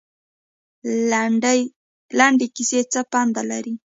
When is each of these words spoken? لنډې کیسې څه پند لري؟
لنډې 2.17 2.47
کیسې 2.55 2.79
څه 2.91 3.01
پند 3.11 3.35
لري؟ 3.51 3.73